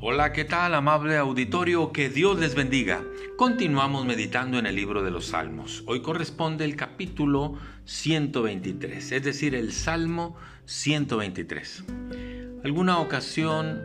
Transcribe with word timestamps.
Hola, 0.00 0.32
¿qué 0.32 0.44
tal, 0.44 0.76
amable 0.76 1.16
auditorio? 1.16 1.90
Que 1.90 2.08
Dios 2.08 2.38
les 2.38 2.54
bendiga. 2.54 3.02
Continuamos 3.36 4.06
meditando 4.06 4.56
en 4.56 4.66
el 4.66 4.76
libro 4.76 5.02
de 5.02 5.10
los 5.10 5.26
Salmos. 5.26 5.82
Hoy 5.86 6.02
corresponde 6.02 6.64
el 6.64 6.76
capítulo 6.76 7.58
123, 7.84 9.10
es 9.10 9.24
decir, 9.24 9.56
el 9.56 9.72
Salmo 9.72 10.36
123. 10.66 11.82
¿Alguna 12.62 13.00
ocasión 13.00 13.82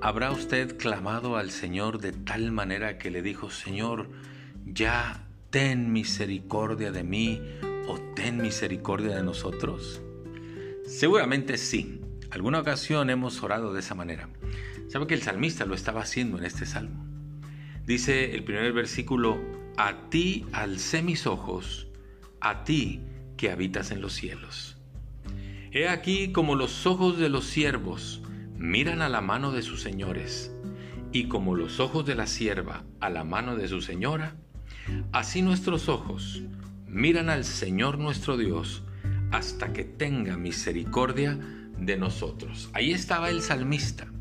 habrá 0.00 0.30
usted 0.30 0.78
clamado 0.78 1.36
al 1.36 1.50
Señor 1.50 1.98
de 1.98 2.12
tal 2.12 2.50
manera 2.50 2.96
que 2.96 3.10
le 3.10 3.20
dijo, 3.20 3.50
Señor, 3.50 4.08
ya 4.64 5.26
ten 5.50 5.92
misericordia 5.92 6.90
de 6.90 7.04
mí 7.04 7.42
o 7.86 7.98
ten 8.16 8.38
misericordia 8.38 9.14
de 9.14 9.22
nosotros? 9.22 10.00
Seguramente 10.86 11.58
sí. 11.58 12.00
Alguna 12.30 12.60
ocasión 12.60 13.10
hemos 13.10 13.42
orado 13.42 13.74
de 13.74 13.80
esa 13.80 13.94
manera. 13.94 14.30
¿Sabe 14.88 15.06
que 15.06 15.14
el 15.14 15.22
salmista 15.22 15.64
lo 15.64 15.74
estaba 15.74 16.02
haciendo 16.02 16.38
en 16.38 16.44
este 16.44 16.66
salmo? 16.66 17.04
Dice 17.86 18.34
el 18.34 18.44
primer 18.44 18.72
versículo, 18.72 19.38
a 19.76 20.08
ti 20.08 20.46
alcé 20.52 21.02
mis 21.02 21.26
ojos, 21.26 21.88
a 22.40 22.64
ti 22.64 23.00
que 23.36 23.50
habitas 23.50 23.90
en 23.90 24.00
los 24.00 24.12
cielos. 24.12 24.76
He 25.72 25.88
aquí 25.88 26.32
como 26.32 26.54
los 26.54 26.86
ojos 26.86 27.18
de 27.18 27.28
los 27.28 27.44
siervos 27.44 28.22
miran 28.56 29.02
a 29.02 29.08
la 29.08 29.20
mano 29.20 29.52
de 29.52 29.62
sus 29.62 29.82
señores, 29.82 30.54
y 31.12 31.28
como 31.28 31.54
los 31.54 31.80
ojos 31.80 32.06
de 32.06 32.14
la 32.14 32.26
sierva 32.26 32.84
a 33.00 33.10
la 33.10 33.24
mano 33.24 33.56
de 33.56 33.68
su 33.68 33.80
señora, 33.80 34.36
así 35.12 35.42
nuestros 35.42 35.88
ojos 35.88 36.42
miran 36.86 37.30
al 37.30 37.44
Señor 37.44 37.98
nuestro 37.98 38.36
Dios 38.36 38.84
hasta 39.32 39.72
que 39.72 39.84
tenga 39.84 40.36
misericordia 40.36 41.38
de 41.78 41.96
nosotros. 41.96 42.70
Ahí 42.72 42.92
estaba 42.92 43.30
el 43.30 43.42
salmista 43.42 44.13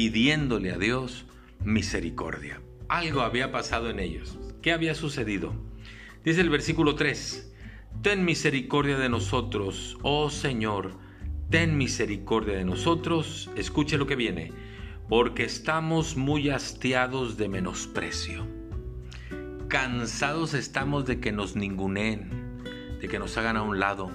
pidiéndole 0.00 0.72
a 0.72 0.78
Dios 0.78 1.26
misericordia. 1.62 2.62
Algo 2.88 3.20
había 3.20 3.52
pasado 3.52 3.90
en 3.90 4.00
ellos. 4.00 4.38
¿Qué 4.62 4.72
había 4.72 4.94
sucedido? 4.94 5.52
Dice 6.24 6.40
el 6.40 6.48
versículo 6.48 6.94
3, 6.94 7.52
Ten 8.00 8.24
misericordia 8.24 8.96
de 8.96 9.10
nosotros, 9.10 9.98
oh 10.00 10.30
Señor, 10.30 10.92
ten 11.50 11.76
misericordia 11.76 12.56
de 12.56 12.64
nosotros. 12.64 13.50
Escuche 13.56 13.98
lo 13.98 14.06
que 14.06 14.16
viene, 14.16 14.52
porque 15.10 15.44
estamos 15.44 16.16
muy 16.16 16.48
hastiados 16.48 17.36
de 17.36 17.50
menosprecio. 17.50 18.46
Cansados 19.68 20.54
estamos 20.54 21.04
de 21.04 21.20
que 21.20 21.30
nos 21.30 21.56
ninguneen, 21.56 22.62
de 23.02 23.06
que 23.06 23.18
nos 23.18 23.36
hagan 23.36 23.58
a 23.58 23.62
un 23.62 23.78
lado, 23.78 24.10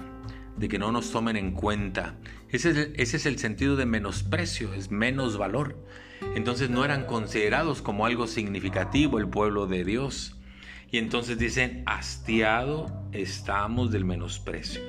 de 0.56 0.68
que 0.68 0.78
no 0.78 0.92
nos 0.92 1.10
tomen 1.10 1.36
en 1.36 1.52
cuenta. 1.52 2.16
Ese 2.50 2.92
es, 2.96 3.26
el, 3.26 3.38
sentido 3.38 3.76
de 3.76 3.86
menosprecio, 3.86 4.72
es 4.74 4.90
menos 4.90 5.36
valor. 5.36 5.76
Entonces 6.34 6.70
no 6.70 6.84
eran 6.84 7.04
considerados 7.04 7.82
como 7.82 8.06
algo 8.06 8.26
significativo 8.26 9.18
el 9.18 9.28
pueblo 9.28 9.66
de 9.66 9.84
Dios. 9.84 10.36
Y 10.90 10.98
entonces 10.98 11.38
dicen, 11.38 11.82
hastiado 11.86 12.86
estamos 13.12 13.90
del 13.90 14.04
menosprecio. 14.04 14.80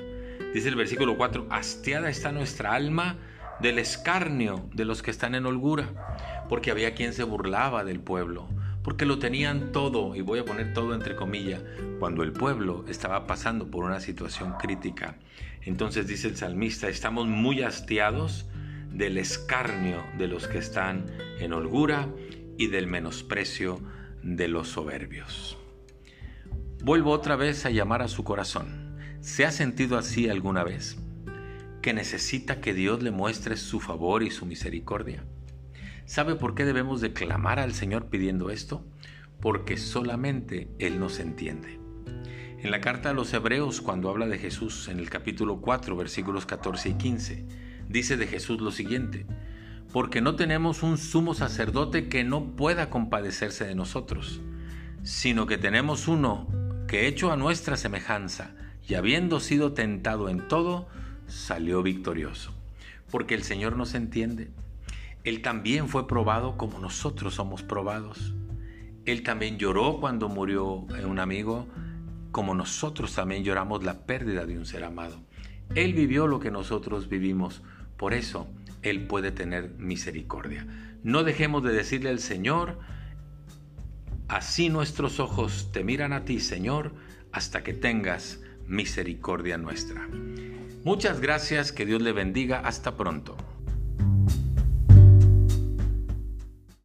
Dice 0.54 0.68
el 0.68 0.76
versículo 0.76 1.16
4, 1.16 1.48
hastiada 1.50 2.08
está 2.08 2.32
nuestra 2.32 2.74
alma 2.74 3.16
del 3.60 3.78
escarnio 3.78 4.68
de 4.72 4.84
los 4.84 5.02
que 5.02 5.10
están 5.10 5.34
en 5.34 5.44
holgura, 5.44 6.46
porque 6.48 6.70
había 6.70 6.94
quien 6.94 7.12
se 7.12 7.24
burlaba 7.24 7.84
del 7.84 8.00
pueblo 8.00 8.48
porque 8.88 9.04
lo 9.04 9.18
tenían 9.18 9.70
todo, 9.70 10.16
y 10.16 10.22
voy 10.22 10.38
a 10.38 10.46
poner 10.46 10.72
todo 10.72 10.94
entre 10.94 11.14
comillas, 11.14 11.60
cuando 11.98 12.22
el 12.22 12.32
pueblo 12.32 12.86
estaba 12.88 13.26
pasando 13.26 13.70
por 13.70 13.84
una 13.84 14.00
situación 14.00 14.54
crítica. 14.58 15.18
Entonces 15.60 16.06
dice 16.06 16.26
el 16.26 16.38
salmista, 16.38 16.88
estamos 16.88 17.26
muy 17.26 17.60
hastiados 17.60 18.46
del 18.90 19.18
escarnio 19.18 20.02
de 20.16 20.28
los 20.28 20.48
que 20.48 20.56
están 20.56 21.04
en 21.38 21.52
holgura 21.52 22.08
y 22.56 22.68
del 22.68 22.86
menosprecio 22.86 23.78
de 24.22 24.48
los 24.48 24.68
soberbios. 24.68 25.58
Vuelvo 26.82 27.10
otra 27.10 27.36
vez 27.36 27.66
a 27.66 27.70
llamar 27.70 28.00
a 28.00 28.08
su 28.08 28.24
corazón. 28.24 28.96
¿Se 29.20 29.44
ha 29.44 29.50
sentido 29.50 29.98
así 29.98 30.30
alguna 30.30 30.64
vez? 30.64 30.96
¿Que 31.82 31.92
necesita 31.92 32.62
que 32.62 32.72
Dios 32.72 33.02
le 33.02 33.10
muestre 33.10 33.58
su 33.58 33.80
favor 33.80 34.22
y 34.22 34.30
su 34.30 34.46
misericordia? 34.46 35.26
¿Sabe 36.08 36.36
por 36.36 36.54
qué 36.54 36.64
debemos 36.64 37.02
de 37.02 37.12
clamar 37.12 37.58
al 37.58 37.74
Señor 37.74 38.06
pidiendo 38.06 38.48
esto? 38.48 38.82
Porque 39.42 39.76
solamente 39.76 40.70
Él 40.78 40.98
nos 40.98 41.20
entiende. 41.20 41.78
En 42.60 42.70
la 42.70 42.80
carta 42.80 43.10
a 43.10 43.12
los 43.12 43.34
Hebreos, 43.34 43.82
cuando 43.82 44.08
habla 44.08 44.26
de 44.26 44.38
Jesús, 44.38 44.88
en 44.88 45.00
el 45.00 45.10
capítulo 45.10 45.60
4, 45.60 45.94
versículos 45.96 46.46
14 46.46 46.88
y 46.88 46.94
15, 46.94 47.44
dice 47.90 48.16
de 48.16 48.26
Jesús 48.26 48.62
lo 48.62 48.70
siguiente, 48.70 49.26
porque 49.92 50.22
no 50.22 50.34
tenemos 50.34 50.82
un 50.82 50.96
sumo 50.96 51.34
sacerdote 51.34 52.08
que 52.08 52.24
no 52.24 52.56
pueda 52.56 52.88
compadecerse 52.88 53.66
de 53.66 53.74
nosotros, 53.74 54.40
sino 55.02 55.46
que 55.46 55.58
tenemos 55.58 56.08
uno 56.08 56.48
que 56.88 57.06
hecho 57.06 57.30
a 57.32 57.36
nuestra 57.36 57.76
semejanza 57.76 58.54
y 58.88 58.94
habiendo 58.94 59.40
sido 59.40 59.74
tentado 59.74 60.30
en 60.30 60.48
todo, 60.48 60.88
salió 61.26 61.82
victorioso. 61.82 62.54
Porque 63.10 63.34
el 63.34 63.42
Señor 63.42 63.76
nos 63.76 63.94
entiende, 63.94 64.50
él 65.24 65.42
también 65.42 65.88
fue 65.88 66.06
probado 66.06 66.56
como 66.56 66.78
nosotros 66.78 67.34
somos 67.34 67.62
probados. 67.62 68.34
Él 69.04 69.22
también 69.22 69.58
lloró 69.58 70.00
cuando 70.00 70.28
murió 70.28 70.86
un 71.06 71.18
amigo, 71.18 71.66
como 72.30 72.54
nosotros 72.54 73.14
también 73.14 73.42
lloramos 73.42 73.84
la 73.84 74.06
pérdida 74.06 74.46
de 74.46 74.58
un 74.58 74.66
ser 74.66 74.84
amado. 74.84 75.20
Él 75.74 75.92
vivió 75.92 76.26
lo 76.26 76.40
que 76.40 76.50
nosotros 76.50 77.08
vivimos, 77.08 77.62
por 77.96 78.14
eso 78.14 78.48
Él 78.82 79.06
puede 79.06 79.32
tener 79.32 79.70
misericordia. 79.78 80.66
No 81.02 81.24
dejemos 81.24 81.62
de 81.62 81.72
decirle 81.72 82.10
al 82.10 82.20
Señor, 82.20 82.78
así 84.28 84.68
nuestros 84.68 85.20
ojos 85.20 85.70
te 85.72 85.84
miran 85.84 86.12
a 86.12 86.24
ti, 86.24 86.40
Señor, 86.40 86.92
hasta 87.32 87.62
que 87.62 87.74
tengas 87.74 88.40
misericordia 88.66 89.58
nuestra. 89.58 90.08
Muchas 90.84 91.20
gracias, 91.20 91.72
que 91.72 91.86
Dios 91.86 92.02
le 92.02 92.12
bendiga, 92.12 92.60
hasta 92.60 92.96
pronto. 92.96 93.36